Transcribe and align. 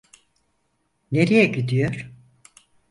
Nereye 1.11 1.45
gidiyor? 1.45 2.11